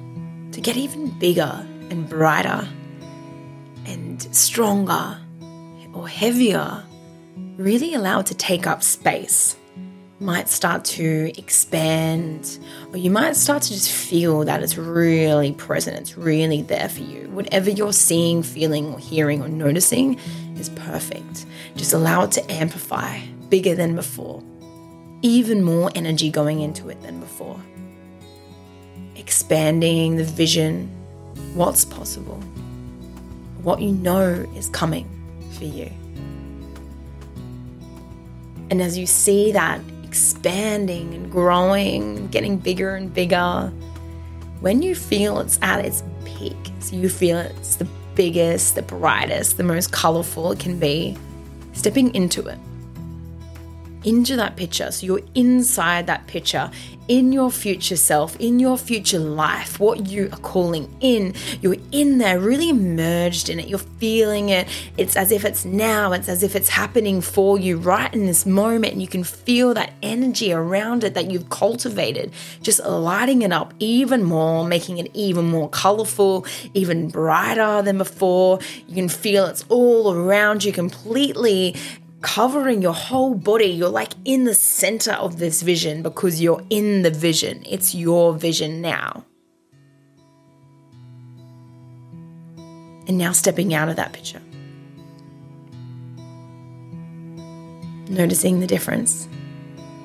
to 0.52 0.60
get 0.60 0.76
even 0.76 1.18
bigger 1.18 1.66
and 1.90 2.08
brighter 2.08 2.68
and 3.86 4.22
stronger 4.34 5.18
or 5.94 6.06
heavier 6.08 6.84
really 7.56 7.94
allow 7.94 8.20
it 8.20 8.26
to 8.26 8.34
take 8.34 8.66
up 8.66 8.82
space. 8.82 9.56
Might 10.20 10.48
start 10.48 10.84
to 10.86 11.32
expand, 11.38 12.58
or 12.92 12.96
you 12.96 13.08
might 13.08 13.36
start 13.36 13.62
to 13.62 13.72
just 13.72 13.92
feel 13.92 14.44
that 14.46 14.64
it's 14.64 14.76
really 14.76 15.52
present, 15.52 15.96
it's 15.96 16.18
really 16.18 16.62
there 16.62 16.88
for 16.88 17.02
you. 17.02 17.28
Whatever 17.30 17.70
you're 17.70 17.92
seeing, 17.92 18.42
feeling, 18.42 18.92
or 18.92 18.98
hearing, 18.98 19.40
or 19.42 19.48
noticing 19.48 20.18
is 20.58 20.70
perfect. 20.70 21.46
Just 21.76 21.92
allow 21.92 22.24
it 22.24 22.32
to 22.32 22.50
amplify 22.50 23.20
bigger 23.48 23.76
than 23.76 23.94
before, 23.94 24.42
even 25.22 25.62
more 25.62 25.92
energy 25.94 26.30
going 26.30 26.62
into 26.62 26.88
it 26.88 27.00
than 27.02 27.20
before. 27.20 27.60
Expanding 29.14 30.16
the 30.16 30.24
vision, 30.24 30.88
what's 31.54 31.84
possible, 31.84 32.40
what 33.62 33.80
you 33.80 33.92
know 33.92 34.24
is 34.56 34.68
coming 34.70 35.08
for 35.52 35.64
you. 35.64 35.88
And 38.70 38.82
as 38.82 38.98
you 38.98 39.06
see 39.06 39.52
that 39.52 39.80
expanding 40.18 41.14
and 41.14 41.30
growing, 41.30 42.26
getting 42.26 42.56
bigger 42.56 42.96
and 42.96 43.14
bigger, 43.14 43.72
when 44.58 44.82
you 44.82 44.96
feel 44.96 45.38
it's 45.38 45.60
at 45.62 45.84
its 45.84 46.02
peak, 46.24 46.56
so 46.80 46.96
you 46.96 47.08
feel 47.08 47.38
it's 47.38 47.76
the 47.76 47.86
biggest, 48.16 48.74
the 48.74 48.82
brightest, 48.82 49.58
the 49.58 49.62
most 49.62 49.92
colorful 49.92 50.50
it 50.50 50.58
can 50.58 50.76
be, 50.76 51.16
stepping 51.72 52.12
into 52.16 52.44
it 52.48 52.58
into 54.04 54.36
that 54.36 54.56
picture. 54.56 54.90
So 54.90 55.06
you're 55.06 55.20
inside 55.34 56.06
that 56.06 56.26
picture, 56.26 56.70
in 57.08 57.32
your 57.32 57.50
future 57.50 57.96
self, 57.96 58.36
in 58.38 58.60
your 58.60 58.76
future 58.76 59.18
life, 59.18 59.80
what 59.80 60.06
you 60.06 60.28
are 60.30 60.38
calling 60.38 60.94
in. 61.00 61.34
You're 61.62 61.76
in 61.90 62.18
there, 62.18 62.38
really 62.38 62.68
immersed 62.68 63.48
in 63.48 63.58
it. 63.58 63.66
You're 63.66 63.78
feeling 63.78 64.50
it. 64.50 64.68
It's 64.98 65.16
as 65.16 65.32
if 65.32 65.44
it's 65.44 65.64
now, 65.64 66.12
it's 66.12 66.28
as 66.28 66.42
if 66.42 66.54
it's 66.54 66.68
happening 66.68 67.22
for 67.22 67.58
you 67.58 67.78
right 67.78 68.12
in 68.12 68.26
this 68.26 68.44
moment. 68.44 68.92
And 68.92 69.00
you 69.00 69.08
can 69.08 69.24
feel 69.24 69.72
that 69.74 69.94
energy 70.02 70.52
around 70.52 71.02
it 71.02 71.14
that 71.14 71.30
you've 71.30 71.48
cultivated, 71.48 72.30
just 72.62 72.84
lighting 72.84 73.42
it 73.42 73.52
up 73.52 73.72
even 73.78 74.22
more, 74.22 74.66
making 74.66 74.98
it 74.98 75.10
even 75.14 75.46
more 75.46 75.70
colorful, 75.70 76.44
even 76.74 77.08
brighter 77.08 77.80
than 77.82 77.96
before. 77.96 78.58
You 78.86 78.94
can 78.94 79.08
feel 79.08 79.46
it's 79.46 79.64
all 79.70 80.12
around 80.12 80.62
you 80.62 80.72
completely 80.72 81.74
covering 82.20 82.82
your 82.82 82.94
whole 82.94 83.34
body. 83.34 83.66
You're 83.66 83.88
like 83.88 84.12
in 84.24 84.44
the 84.44 84.54
center 84.54 85.12
of 85.12 85.38
this 85.38 85.62
vision 85.62 86.02
because 86.02 86.40
you're 86.40 86.62
in 86.70 87.02
the 87.02 87.10
vision. 87.10 87.62
It's 87.66 87.94
your 87.94 88.34
vision 88.34 88.80
now. 88.80 89.24
And 93.06 93.16
now 93.16 93.32
stepping 93.32 93.72
out 93.72 93.88
of 93.88 93.96
that 93.96 94.12
picture. 94.12 94.42
Noticing 98.08 98.60
the 98.60 98.66
difference 98.66 99.28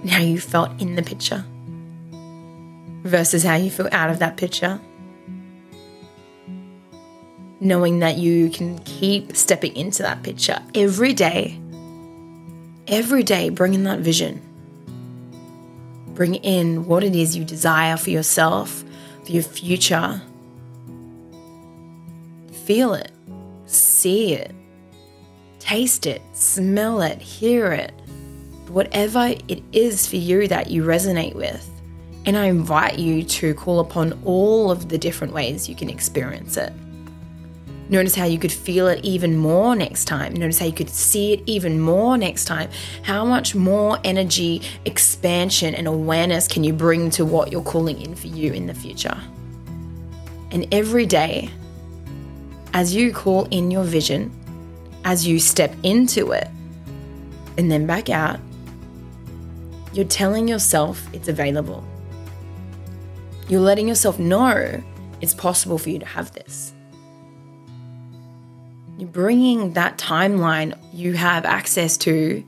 in 0.03 0.09
how 0.09 0.21
you 0.21 0.39
felt 0.39 0.69
in 0.81 0.95
the 0.95 1.03
picture 1.03 1.43
versus 3.03 3.43
how 3.43 3.55
you 3.55 3.69
feel 3.69 3.89
out 3.91 4.09
of 4.09 4.19
that 4.19 4.37
picture. 4.37 4.79
Knowing 7.59 7.99
that 7.99 8.17
you 8.17 8.49
can 8.49 8.77
keep 8.79 9.35
stepping 9.35 9.75
into 9.75 10.03
that 10.03 10.21
picture 10.21 10.61
every 10.75 11.13
day 11.13 11.59
every 12.87 13.23
day 13.23 13.49
bring 13.49 13.73
in 13.73 13.83
that 13.83 13.99
vision. 13.99 14.41
Bring 16.13 16.35
in 16.35 16.85
what 16.85 17.03
it 17.03 17.15
is 17.15 17.35
you 17.35 17.43
desire 17.43 17.97
for 17.97 18.09
yourself, 18.09 18.83
for 19.25 19.31
your 19.31 19.43
future. 19.43 20.21
Feel 22.65 22.93
it, 22.93 23.11
see 23.65 24.33
it, 24.33 24.53
taste 25.59 26.05
it, 26.05 26.21
smell 26.33 27.01
it, 27.01 27.21
hear 27.21 27.71
it. 27.71 27.91
Whatever 28.67 29.33
it 29.47 29.61
is 29.71 30.07
for 30.07 30.15
you 30.15 30.47
that 30.47 30.69
you 30.69 30.83
resonate 30.83 31.35
with. 31.35 31.69
And 32.25 32.37
I 32.37 32.45
invite 32.45 32.97
you 32.97 33.23
to 33.23 33.53
call 33.53 33.79
upon 33.79 34.19
all 34.23 34.71
of 34.71 34.89
the 34.89 34.97
different 34.97 35.33
ways 35.33 35.67
you 35.67 35.75
can 35.75 35.89
experience 35.89 36.57
it. 36.57 36.71
Notice 37.89 38.15
how 38.15 38.25
you 38.25 38.39
could 38.39 38.51
feel 38.51 38.87
it 38.87 39.03
even 39.03 39.37
more 39.37 39.75
next 39.75 40.05
time. 40.05 40.33
Notice 40.33 40.59
how 40.59 40.65
you 40.65 40.73
could 40.73 40.89
see 40.89 41.33
it 41.33 41.43
even 41.45 41.79
more 41.79 42.17
next 42.17 42.45
time. 42.45 42.69
How 43.03 43.25
much 43.25 43.55
more 43.55 43.99
energy, 44.03 44.61
expansion, 44.85 45.75
and 45.75 45.87
awareness 45.87 46.47
can 46.47 46.63
you 46.63 46.73
bring 46.73 47.09
to 47.11 47.25
what 47.25 47.51
you're 47.51 47.61
calling 47.63 48.01
in 48.01 48.15
for 48.15 48.27
you 48.27 48.53
in 48.53 48.67
the 48.67 48.73
future? 48.73 49.17
And 50.51 50.67
every 50.73 51.05
day, 51.05 51.49
as 52.73 52.95
you 52.95 53.13
call 53.13 53.45
in 53.45 53.69
your 53.69 53.83
vision, 53.83 54.31
as 55.03 55.27
you 55.27 55.39
step 55.39 55.75
into 55.83 56.31
it, 56.31 56.47
and 57.57 57.71
then 57.71 57.85
back 57.85 58.09
out, 58.09 58.39
you're 59.93 60.05
telling 60.05 60.47
yourself 60.47 61.05
it's 61.13 61.27
available. 61.27 61.83
You're 63.47 63.61
letting 63.61 63.87
yourself 63.87 64.17
know 64.17 64.81
it's 65.21 65.33
possible 65.33 65.77
for 65.77 65.89
you 65.89 65.99
to 65.99 66.05
have 66.05 66.31
this. 66.31 66.73
You're 68.97 69.09
bringing 69.09 69.73
that 69.73 69.97
timeline 69.97 70.77
you 70.93 71.13
have 71.13 71.45
access 71.45 71.97
to 71.97 72.43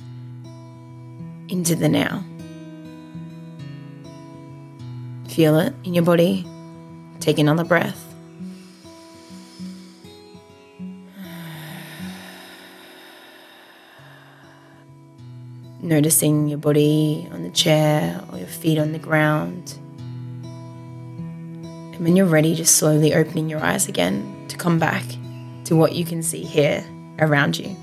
into 1.49 1.75
the 1.75 1.89
now. 1.89 2.23
Feel 5.27 5.57
it 5.59 5.73
in 5.83 5.95
your 5.95 6.03
body. 6.03 6.45
Take 7.19 7.39
another 7.39 7.63
breath. 7.63 7.99
Noticing 15.81 16.47
your 16.47 16.59
body 16.59 17.27
on 17.31 17.41
the 17.41 17.49
chair 17.49 18.21
or 18.31 18.37
your 18.37 18.47
feet 18.47 18.77
on 18.77 18.91
the 18.91 18.99
ground. 18.99 19.79
And 20.43 22.03
when 22.03 22.15
you're 22.15 22.27
ready, 22.27 22.53
just 22.53 22.75
slowly 22.75 23.15
opening 23.15 23.49
your 23.49 23.61
eyes 23.61 23.87
again 23.87 24.45
to 24.49 24.57
come 24.57 24.77
back 24.77 25.03
to 25.65 25.75
what 25.75 25.93
you 25.93 26.05
can 26.05 26.23
see 26.23 26.43
here 26.43 26.83
around 27.19 27.57
you. 27.57 27.75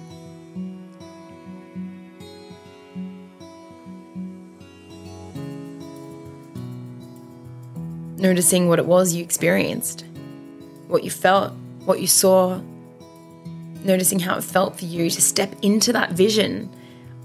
Noticing 8.16 8.68
what 8.68 8.78
it 8.78 8.86
was 8.86 9.14
you 9.14 9.22
experienced, 9.24 10.04
what 10.86 11.02
you 11.02 11.10
felt, 11.10 11.52
what 11.84 12.00
you 12.00 12.06
saw, 12.06 12.60
noticing 13.84 14.20
how 14.20 14.36
it 14.36 14.44
felt 14.44 14.78
for 14.78 14.84
you 14.84 15.10
to 15.10 15.20
step 15.20 15.52
into 15.62 15.92
that 15.92 16.12
vision 16.12 16.70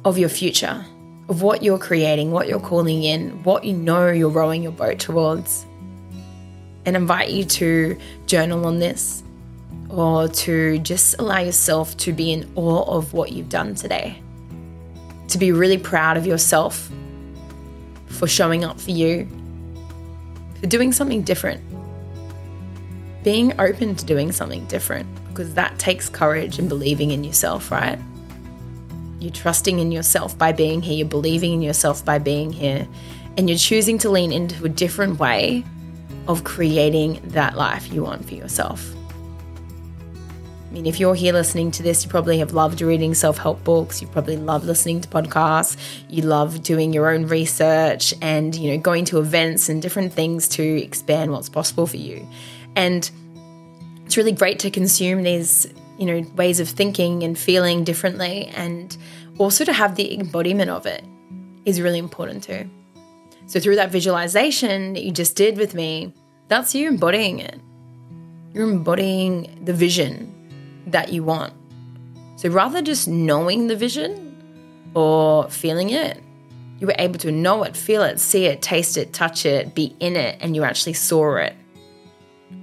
of 0.06 0.17
your 0.17 0.30
future, 0.30 0.84
of 1.30 1.43
what 1.43 1.62
you're 1.62 1.78
creating, 1.78 2.32
what 2.32 2.48
you're 2.48 2.60
calling 2.60 3.04
in, 3.04 3.43
what 3.43 3.63
you 3.63 3.74
know 3.74 4.10
you're 4.10 4.30
rowing 4.30 4.63
your 4.63 4.72
boat 4.72 4.98
towards. 4.98 5.65
And 6.86 6.96
invite 6.96 7.30
you 7.30 7.43
to 7.43 7.98
journal 8.26 8.65
on 8.65 8.80
this, 8.80 9.22
or 9.89 10.28
to 10.28 10.80
just 10.80 11.15
allow 11.19 11.39
yourself 11.39 11.95
to 11.97 12.13
be 12.13 12.32
in 12.32 12.50
awe 12.56 12.84
of 12.84 13.13
what 13.13 13.32
you've 13.32 13.50
done 13.50 13.76
today. 13.76 14.21
To 15.30 15.38
be 15.38 15.52
really 15.52 15.78
proud 15.78 16.17
of 16.17 16.26
yourself 16.26 16.89
for 18.08 18.28
showing 18.28 18.63
up 18.63 18.80
for 18.80 18.91
you, 18.91 19.28
for 20.60 20.67
doing 20.67 20.91
something 20.91 21.21
different. 21.21 21.62
Being 23.23 23.60
open 23.60 23.95
to 23.95 24.06
doing 24.06 24.32
something 24.32 24.65
different 24.65 25.08
because 25.30 25.54
that 25.54 25.78
takes 25.78 26.10
courage 26.10 26.58
and 26.58 26.67
believing 26.67 27.12
in 27.12 27.23
yourself, 27.23 27.71
right? 27.71 28.00
You're 29.19 29.32
trusting 29.32 29.80
in 29.80 29.91
yourself 29.91 30.38
by 30.38 30.52
being 30.52 30.82
here, 30.82 30.95
you're 30.95 31.08
believing 31.08 31.54
in 31.54 31.62
yourself 31.62 32.04
by 32.04 32.19
being 32.19 32.52
here, 32.52 32.88
and 33.38 33.50
you're 33.50 33.60
choosing 33.60 33.97
to 34.00 34.10
lean 34.10 34.32
into 34.32 34.65
a 34.65 34.69
different 34.69 35.19
way 35.19 35.63
of 36.28 36.43
creating 36.43 37.21
that 37.30 37.56
life 37.56 37.91
you 37.91 38.04
want 38.04 38.26
for 38.26 38.34
yourself. 38.34 38.96
I 40.67 40.73
mean, 40.73 40.86
if 40.86 40.99
you're 40.99 41.15
here 41.15 41.32
listening 41.32 41.71
to 41.71 41.84
this, 41.84 42.03
you 42.03 42.10
probably 42.10 42.39
have 42.39 42.51
loved 42.51 42.82
reading 42.82 43.13
self 43.13 43.38
help 43.38 43.63
books. 43.63 44.01
You 44.01 44.08
probably 44.08 44.36
love 44.36 44.65
listening 44.65 44.99
to 44.99 45.08
podcasts. 45.08 45.77
You 46.10 46.23
love 46.23 46.62
doing 46.62 46.91
your 46.91 47.10
own 47.10 47.27
research 47.27 48.13
and, 48.21 48.53
you 48.53 48.71
know, 48.71 48.77
going 48.77 49.06
to 49.06 49.19
events 49.19 49.69
and 49.69 49.82
different 49.82 50.12
things 50.12 50.47
to 50.49 50.63
expand 50.63 51.32
what's 51.32 51.47
possible 51.47 51.88
for 51.88 51.95
you. 51.95 52.27
And 52.75 53.10
it's 54.06 54.17
really 54.17 54.34
great 54.34 54.60
to 54.60 54.69
consume 54.69 55.23
these, 55.23 55.73
you 55.97 56.06
know, 56.06 56.30
ways 56.36 56.60
of 56.60 56.67
thinking 56.67 57.23
and 57.23 57.39
feeling 57.39 57.86
differently. 57.86 58.47
And 58.47 58.95
also 59.38 59.63
to 59.63 59.71
have 59.71 59.95
the 59.95 60.19
embodiment 60.19 60.69
of 60.69 60.86
it 60.86 61.03
is 61.63 61.80
really 61.80 61.99
important 61.99 62.43
too. 62.43 62.69
So, 63.45 63.62
through 63.62 63.77
that 63.77 63.91
visualization 63.91 64.93
that 64.93 65.03
you 65.03 65.13
just 65.13 65.38
did 65.38 65.58
with 65.58 65.73
me, 65.73 66.13
that's 66.49 66.75
you 66.75 66.89
embodying 66.89 67.39
it. 67.39 67.62
You're 68.51 68.69
embodying 68.69 69.63
the 69.63 69.73
vision 69.73 70.34
that 70.91 71.13
you 71.13 71.23
want. 71.23 71.54
So 72.38 72.50
rather 72.50 72.82
just 72.82 73.08
knowing 73.08 73.67
the 73.67 73.76
vision 73.76 74.36
or 74.93 75.50
feeling 75.50 75.89
it, 75.89 76.21
you 76.80 76.88
were 76.88 76.95
able 77.00 77.17
to 77.19 77.32
know 77.32 77.63
it, 77.63 77.76
feel 77.76 78.04
it, 78.04 78.19
see 78.19 78.45
it, 78.45 78.62
taste 78.62 78.97
it, 78.97 79.12
touch 79.12 79.45
it, 79.45 79.73
be 79.73 79.95
in 80.00 80.15
it, 80.15 80.38
and 80.41 80.56
you 80.56 80.63
actually 80.63 80.93
saw 80.93 81.36
it. 81.38 81.56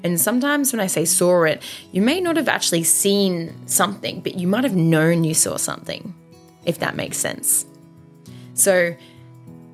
And 0.04 0.20
sometimes 0.20 0.72
when 0.72 0.80
I 0.80 0.86
say 0.86 1.04
saw 1.04 1.44
it, 1.44 1.62
you 1.90 2.02
may 2.02 2.20
not 2.20 2.36
have 2.36 2.48
actually 2.48 2.84
seen 2.84 3.66
something, 3.66 4.20
but 4.20 4.36
you 4.36 4.46
might 4.46 4.64
have 4.64 4.76
known 4.76 5.24
you 5.24 5.34
saw 5.34 5.56
something. 5.56 6.14
if 6.64 6.78
that 6.78 6.96
makes 6.96 7.18
sense. 7.18 7.66
So 8.54 8.94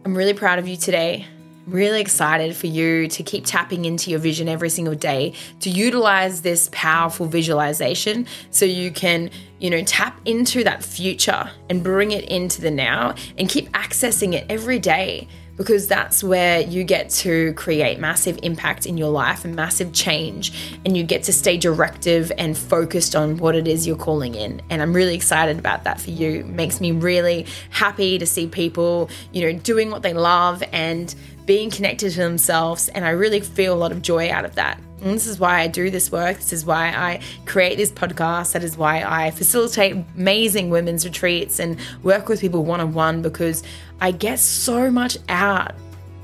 I'm 0.04 0.16
really 0.16 0.34
proud 0.34 0.58
of 0.58 0.68
you 0.68 0.76
today. 0.76 1.26
Really 1.66 2.00
excited 2.00 2.56
for 2.56 2.66
you 2.66 3.06
to 3.08 3.22
keep 3.22 3.44
tapping 3.44 3.84
into 3.84 4.10
your 4.10 4.18
vision 4.18 4.48
every 4.48 4.70
single 4.70 4.94
day, 4.94 5.34
to 5.60 5.70
utilize 5.70 6.40
this 6.42 6.70
powerful 6.72 7.26
visualization 7.26 8.26
so 8.50 8.64
you 8.64 8.90
can, 8.90 9.30
you 9.58 9.68
know, 9.68 9.82
tap 9.82 10.18
into 10.24 10.64
that 10.64 10.82
future 10.82 11.50
and 11.68 11.84
bring 11.84 12.12
it 12.12 12.24
into 12.24 12.60
the 12.62 12.70
now 12.70 13.14
and 13.36 13.48
keep 13.48 13.70
accessing 13.72 14.32
it 14.32 14.46
every 14.48 14.78
day 14.78 15.28
because 15.60 15.86
that's 15.86 16.24
where 16.24 16.62
you 16.62 16.82
get 16.82 17.10
to 17.10 17.52
create 17.52 17.98
massive 17.98 18.38
impact 18.42 18.86
in 18.86 18.96
your 18.96 19.10
life 19.10 19.44
and 19.44 19.54
massive 19.54 19.92
change 19.92 20.78
and 20.86 20.96
you 20.96 21.04
get 21.04 21.22
to 21.22 21.34
stay 21.34 21.58
directive 21.58 22.32
and 22.38 22.56
focused 22.56 23.14
on 23.14 23.36
what 23.36 23.54
it 23.54 23.68
is 23.68 23.86
you're 23.86 23.94
calling 23.94 24.34
in. 24.34 24.62
And 24.70 24.80
i'm 24.80 24.94
really 24.94 25.14
excited 25.14 25.58
about 25.58 25.84
that 25.84 26.00
for 26.00 26.12
you. 26.12 26.40
It 26.40 26.46
makes 26.46 26.80
me 26.80 26.92
really 26.92 27.44
happy 27.68 28.16
to 28.16 28.24
see 28.24 28.46
people 28.46 29.10
you 29.32 29.42
know 29.42 29.58
doing 29.58 29.90
what 29.90 30.00
they 30.00 30.14
love 30.14 30.62
and 30.72 31.14
being 31.50 31.68
connected 31.68 32.12
to 32.12 32.18
themselves 32.20 32.88
and 32.90 33.04
i 33.04 33.10
really 33.10 33.40
feel 33.40 33.74
a 33.74 33.80
lot 33.84 33.90
of 33.90 34.00
joy 34.00 34.30
out 34.30 34.44
of 34.44 34.54
that 34.54 34.78
and 35.02 35.14
this 35.14 35.26
is 35.26 35.40
why 35.40 35.60
I 35.60 35.66
do 35.66 35.88
this 35.88 36.12
work. 36.12 36.36
This 36.36 36.52
is 36.52 36.66
why 36.66 36.88
I 36.88 37.20
create 37.46 37.76
this 37.76 37.90
podcast. 37.90 38.52
That 38.52 38.62
is 38.62 38.76
why 38.76 39.02
I 39.02 39.30
facilitate 39.30 39.96
amazing 40.14 40.68
women's 40.68 41.06
retreats 41.06 41.58
and 41.58 41.78
work 42.02 42.28
with 42.28 42.42
people 42.42 42.66
one 42.66 42.80
on 42.80 42.92
one 42.92 43.22
because 43.22 43.62
I 44.02 44.10
get 44.10 44.38
so 44.38 44.90
much 44.90 45.16
out 45.30 45.74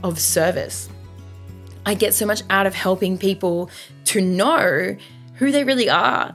of 0.05 0.19
service. 0.21 0.91
I 1.87 1.95
get 1.95 2.13
so 2.13 2.27
much 2.27 2.43
out 2.51 2.67
of 2.67 2.75
helping 2.75 3.17
people 3.17 3.71
to 4.07 4.21
know 4.21 4.95
who 5.37 5.51
they 5.51 5.65
really 5.65 5.89
are 5.89 6.35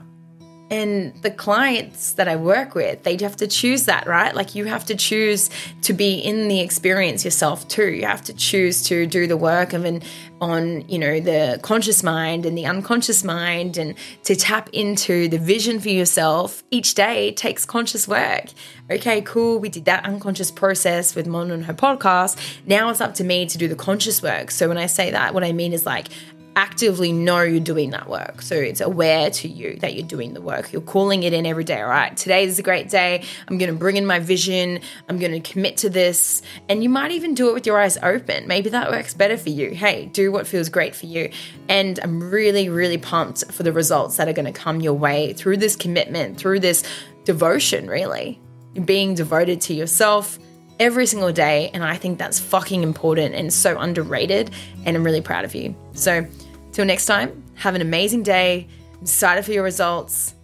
and 0.72 1.12
the 1.20 1.30
clients 1.30 2.12
that 2.14 2.28
I 2.28 2.36
work 2.36 2.74
with, 2.74 3.02
they 3.02 3.18
have 3.18 3.36
to 3.36 3.46
choose 3.46 3.84
that, 3.84 4.06
right? 4.06 4.34
Like 4.34 4.54
you 4.54 4.64
have 4.64 4.86
to 4.86 4.94
choose 4.94 5.50
to 5.82 5.92
be 5.92 6.14
in 6.14 6.48
the 6.48 6.60
experience 6.60 7.26
yourself 7.26 7.68
too. 7.68 7.90
You 7.90 8.06
have 8.06 8.22
to 8.22 8.32
choose 8.32 8.82
to 8.84 9.06
do 9.06 9.26
the 9.26 9.36
work 9.36 9.74
of 9.74 9.84
an 9.84 10.00
on, 10.40 10.88
you 10.88 10.98
know, 10.98 11.20
the 11.20 11.60
conscious 11.62 12.02
mind 12.02 12.46
and 12.46 12.56
the 12.56 12.64
unconscious 12.64 13.22
mind 13.22 13.76
and 13.76 13.94
to 14.24 14.34
tap 14.34 14.70
into 14.72 15.28
the 15.28 15.38
vision 15.38 15.78
for 15.78 15.90
yourself 15.90 16.64
each 16.70 16.94
day 16.94 17.32
takes 17.32 17.66
conscious 17.66 18.08
work. 18.08 18.46
Okay, 18.90 19.20
cool. 19.20 19.58
We 19.58 19.68
did 19.68 19.84
that 19.84 20.06
unconscious 20.06 20.50
process 20.50 21.14
with 21.14 21.26
Mon 21.26 21.50
and 21.50 21.66
her 21.66 21.74
podcast. 21.74 22.38
Now 22.64 22.88
it's 22.88 23.02
up 23.02 23.12
to 23.16 23.24
me 23.24 23.44
to 23.44 23.58
do 23.58 23.68
the 23.68 23.76
conscious 23.76 24.22
work. 24.22 24.50
So 24.50 24.68
when 24.68 24.78
I 24.78 24.86
say 24.86 25.10
that, 25.10 25.34
what 25.34 25.44
I 25.44 25.52
mean 25.52 25.74
is 25.74 25.84
like 25.84 26.08
actively 26.56 27.12
know 27.12 27.42
you're 27.42 27.60
doing 27.60 27.90
that 27.90 28.08
work. 28.08 28.42
So 28.42 28.54
it's 28.54 28.80
aware 28.80 29.30
to 29.30 29.48
you 29.48 29.76
that 29.76 29.94
you're 29.94 30.06
doing 30.06 30.34
the 30.34 30.40
work. 30.40 30.72
You're 30.72 30.82
calling 30.82 31.22
it 31.22 31.32
in 31.32 31.46
every 31.46 31.64
day. 31.64 31.80
All 31.80 31.88
right, 31.88 32.16
today 32.16 32.44
is 32.44 32.58
a 32.58 32.62
great 32.62 32.88
day. 32.88 33.24
I'm 33.48 33.58
going 33.58 33.72
to 33.72 33.78
bring 33.78 33.96
in 33.96 34.06
my 34.06 34.18
vision. 34.18 34.80
I'm 35.08 35.18
going 35.18 35.32
to 35.32 35.40
commit 35.40 35.78
to 35.78 35.90
this. 35.90 36.42
And 36.68 36.82
you 36.82 36.88
might 36.88 37.10
even 37.12 37.34
do 37.34 37.48
it 37.48 37.54
with 37.54 37.66
your 37.66 37.80
eyes 37.80 37.96
open. 38.02 38.46
Maybe 38.46 38.70
that 38.70 38.90
works 38.90 39.14
better 39.14 39.36
for 39.36 39.50
you. 39.50 39.70
Hey, 39.70 40.06
do 40.06 40.30
what 40.30 40.46
feels 40.46 40.68
great 40.68 40.94
for 40.94 41.06
you. 41.06 41.30
And 41.68 41.98
I'm 42.02 42.30
really, 42.30 42.68
really 42.68 42.98
pumped 42.98 43.50
for 43.52 43.62
the 43.62 43.72
results 43.72 44.16
that 44.16 44.28
are 44.28 44.32
going 44.32 44.52
to 44.52 44.58
come 44.58 44.80
your 44.80 44.94
way 44.94 45.32
through 45.32 45.58
this 45.58 45.76
commitment, 45.76 46.38
through 46.38 46.60
this 46.60 46.82
devotion, 47.24 47.88
really. 47.88 48.40
Being 48.84 49.14
devoted 49.14 49.60
to 49.62 49.74
yourself 49.74 50.38
every 50.78 51.06
single 51.06 51.32
day. 51.32 51.70
And 51.74 51.84
I 51.84 51.96
think 51.96 52.18
that's 52.18 52.38
fucking 52.38 52.82
important 52.82 53.34
and 53.34 53.52
so 53.52 53.78
underrated. 53.78 54.50
And 54.84 54.96
I'm 54.96 55.04
really 55.04 55.20
proud 55.20 55.44
of 55.44 55.54
you. 55.54 55.74
So, 55.92 56.26
till 56.72 56.84
next 56.84 57.06
time, 57.06 57.42
have 57.54 57.74
an 57.74 57.80
amazing 57.80 58.22
day. 58.22 58.66
I'm 58.94 59.02
excited 59.02 59.44
for 59.44 59.52
your 59.52 59.64
results. 59.64 60.34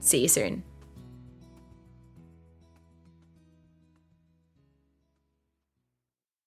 See 0.00 0.20
you 0.20 0.28
soon. 0.28 0.62